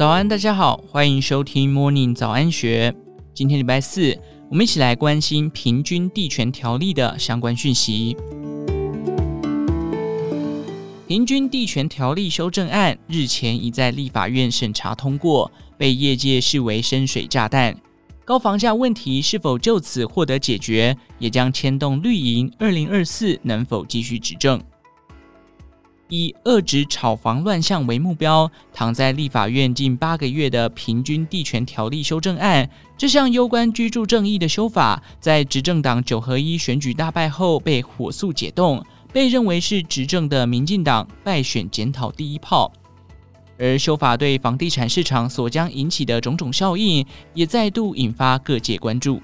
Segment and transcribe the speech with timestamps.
[0.00, 2.94] 早安，大家好，欢迎收听 Morning 早安学。
[3.34, 4.18] 今天礼拜四，
[4.48, 8.16] 我们一起来关心平均地权条例的相关讯息。
[11.06, 17.76] 平均地权条例修正案日前已在立法院审查通过，被业界视为深水炸弹。
[18.24, 24.58] 高房价问题是否就此获得解决，也将牵动绿营二零二四能否继续执政。
[26.10, 42.70] 以遏制炒房乱象为目标，躺在立法院近八个月的平均地权条例修正案，这项攸关居住正义的修法，在执政党九合一选举大败后被火速解冻，被认为是执政的民进党败选检讨第一炮。
[43.58, 49.20] 而修法对房地产市场所将引起的种种效应，也再度引发各界关注。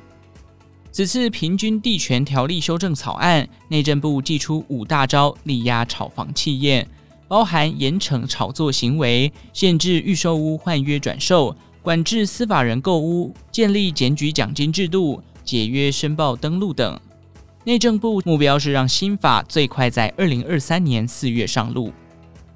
[0.97, 6.89] 此次平均地权条例修正草案，内政部祭出五大招力压炒房企业，
[7.29, 16.99] 包含严惩炒作行为、限制预售屋换约转售、管制司法人购屋、建立检举奖金制度、解约申报登录等。
[17.65, 21.93] 内政部目标是让新法最快在二零二三年四月上路。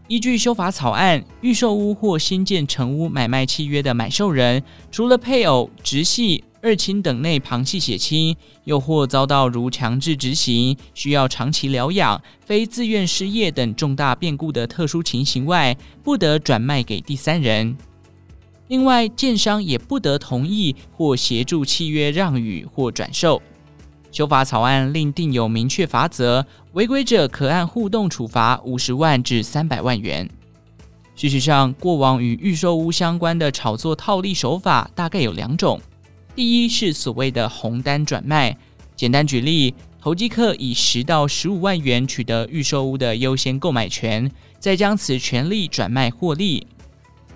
[0.09, 6.43] 依据修法草案，预售屋或新建成屋买卖契约的买受人，除了配偶、直系。
[6.63, 17.77] 二亲等内旁系血亲，又或遭到如强制执行、需要长期疗养、非自愿失业等重大变故的特殊情形外，不得转卖给第三人。
[18.69, 23.41] 另外，建商也不得同意或协助契约让与或转售。
[24.13, 30.29] 修法草案另定有明确罚则，违规者可按互动处罚五十万至三百万元。
[31.17, 35.81] 事实上，过往与预售屋相关的炒作套利手法大概有两种。
[36.41, 38.57] 第一是所谓的红单转卖，
[38.97, 46.67] 简单举例，投机客以十到十五万元取得预售屋的优先购买权，再将此权利转卖获利。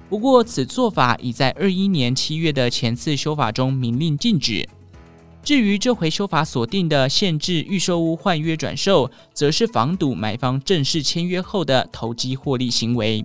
[0.08, 4.66] 不过，此做法已在二一年七月的前次修法中明令禁止。
[5.42, 13.22] 至于这回修法所定的限制预售屋换约转售，则是防堵买方正式签约后的投机获利行为。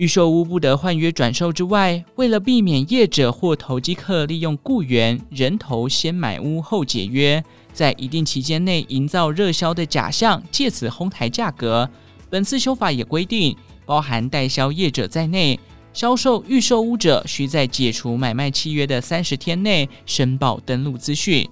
[0.00, 7.44] 预售屋不得换约转售之外，为了避免业者或投机客利用雇员人头先买屋后解约，
[7.74, 11.86] 在一定期间内营造热销的假象，借此哄抬价格。
[12.30, 15.60] 本次修法也规定，包含代销业者在内，
[15.92, 21.46] 销售预售屋者需在解除买卖契约的三十天内申报登录资讯。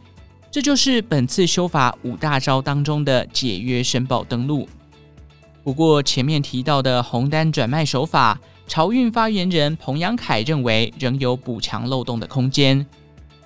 [0.51, 4.67] 这就是本次修法五大招当中的解约申报登录。
[5.69, 12.87] 不过，前面提到的红单转卖手法，潮运发言人彭阳凯认为仍有补强漏洞的空间。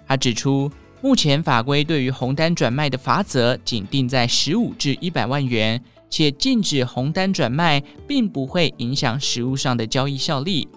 [0.06, 10.69] 他指出，目前法规对于红单转卖的罚则仅定在十五至一百万元，且禁止红单转卖，并不会影响实物上的交易效力。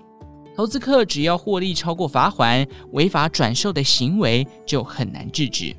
[0.56, 5.76] 投资客只要获利超过罚锾，违法转售的行为就很难制止。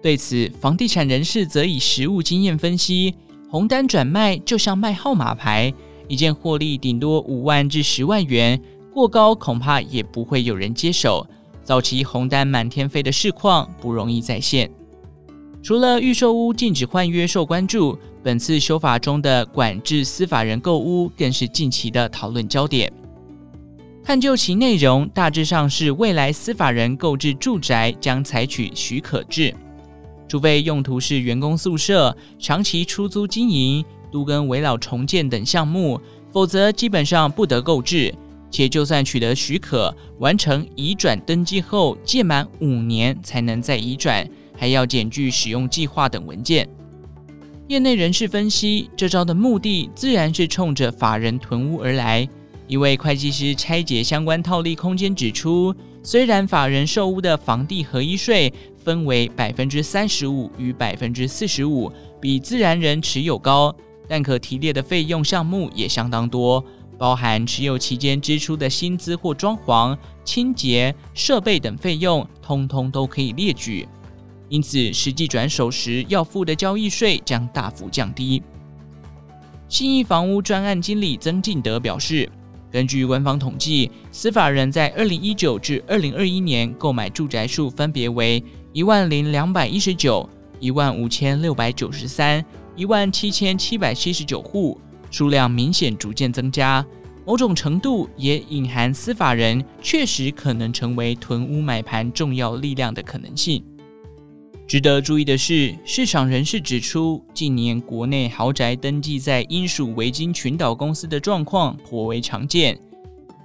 [0.00, 3.16] 对此，房地产人士则以实务经验分析。
[3.50, 5.72] 红单转卖就像卖号码牌，
[6.06, 8.60] 一件获利顶多五万至十万元，
[8.92, 11.26] 过高恐怕也不会有人接手。
[11.62, 14.70] 早期红单满天飞的市况不容易再现。
[15.62, 22.92] 除了预售屋禁止换约受关注，本次修法中的管制司法人购屋更是近期的讨论焦点。
[24.04, 29.54] 探究其内容，大致上是未来司法人购置住宅将采取许可制。
[30.28, 36.00] 除非用途是员工宿舍、长期出租经营、都跟围老重建等项目，
[36.30, 38.14] 否则基本上不得购置。
[38.50, 46.66] 且就算取得许可，完成移转登记后，届满五年才能再移转，还要检具使用计划等文件。
[47.66, 52.26] 业内人士分析，这招的目的自然是冲着法人囤屋而来。
[52.66, 58.50] 一位会计师拆解相关套利空间指出，虽然法人售屋的房地合一税
[58.88, 63.76] 分为百分之三十五与百分之四十五，比自然人持有高，
[64.08, 66.64] 但可提列的费用项目也相当多，
[66.96, 73.86] 包含持有期间支出的薪资或装潢、清洁、设备等费用，通通都可以列举。
[74.48, 78.42] 因此，实际转手时要付的交易税将大幅降低。
[79.68, 82.26] 信义房屋专案经理曾进德表示。
[82.70, 88.44] 根据官方统计，司法人在二零一九至二零二一年购买住宅数分别为
[88.78, 90.30] 一万零两百一十九、
[90.60, 92.44] 一万五千六百九十三、
[92.76, 94.80] 一万七千七百七十九户，
[95.10, 96.86] 数量明显逐渐增加。
[97.26, 103.64] 某种程度也隐含司法人确实可能成为囤屋买盘重要力量的可能性。
[104.68, 112.78] 值得注意的是，市场人士指出，近年国内豪宅登记在英属维京群岛公司的状况颇为常见。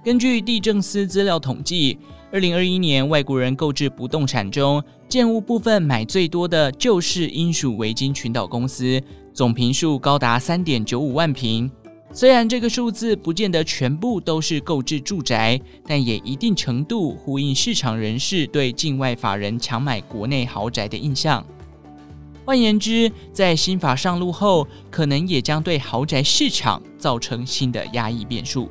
[0.04, 1.98] 根据地政司资料统计，
[2.30, 9.02] 二零二一年外国人购置不动产中，建物部分买最多的就是英属维京群岛公司，
[9.32, 11.70] 总坪数高达三点九五万坪。
[12.12, 21.42] 虽然这个数字不见得全部都是购置住宅，但也一定程度呼应市场人士对境外法人抢买国内豪宅的印象。
[22.44, 28.68] 换言之，在新法上路后，可能也将对豪宅市场造成新的压抑变数。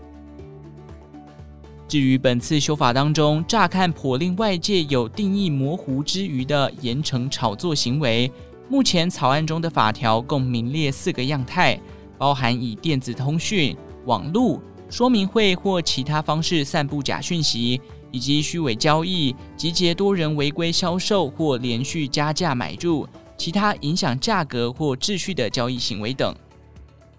[1.94, 8.32] 至于本次修法当中，乍看颇令外界有定义模糊之余的严惩炒作行为，
[8.68, 11.80] 目前草案中的法条共名列四个样态。
[12.18, 14.60] 包含以电子通讯、网络、
[14.90, 17.80] 说明会或其他方式散布假讯息，
[18.10, 23.08] 以及虚伪交易、集结多人违规销售或连续加价买入、
[23.38, 26.36] 其他影响价格或秩序的交易行为等。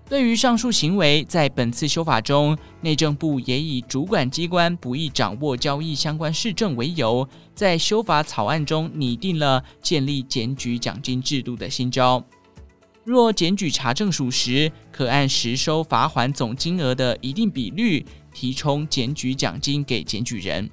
[0.07, 12.23] 对于上述行为，在本次修法中，内政部也以主管机关不易掌握交易相关事证为由，在修法草案中拟定了建立检举奖金制度的新招。
[13.03, 20.71] 若检举查证属实，可按实收罚锾总金额的一定比率提充检举奖金给检举人。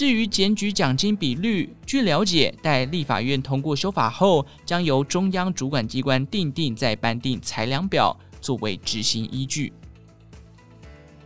[0.00, 9.70] 至于检举奖金比率，据了解，待立法院通过修法后，将由中央主管机关订定再颁定裁量表作为执行依据。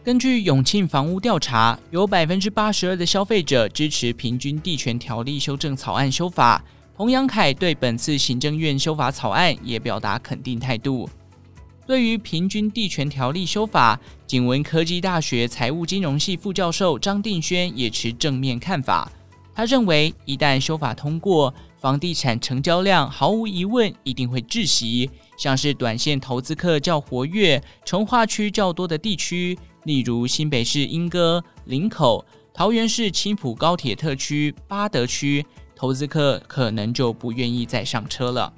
[0.03, 6.61] 根据永庆房屋调查，有百分之八十二的消费者支持平均地权条例修正草案修法。
[6.95, 11.09] 洪扬凯对本次行政院修法草案也表达肯定态度。
[11.87, 19.11] 对于平均地权条例修法，景文科技大学财务金融系副教授张定轩也持正面看法。
[19.55, 25.11] 他认为，一旦修法通过，房地产成交量毫无疑问一定会窒息。
[25.37, 35.45] 像是短线投资客较活跃、重划区较多的地区，例如新北市莺歌、林口、桃园市青埔高铁特区、八德区。
[35.77, 38.51] 投资客可能就不愿意再上车了，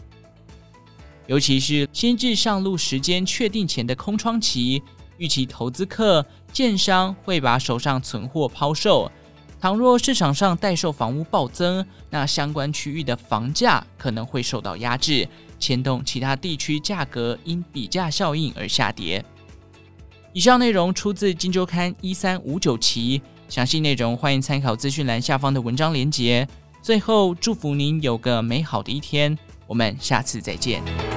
[1.26, 4.82] 尤其是新制上路时间确定前的空窗期，
[5.18, 9.10] 预期投资客、建商会把手上存货抛售。
[9.60, 15.26] 倘若市场上待售房屋暴增，那相关区域的房价可能会受到压制，
[15.58, 19.24] 牵动其他地区价格因比价效应而下跌。
[20.32, 26.46] 以上内容出自《金周刊》一三五九期，详细内容欢迎参考资讯栏下方的文章连结。
[26.82, 29.36] 最后，祝福您有个美好的一天。
[29.66, 31.15] 我们下次再见。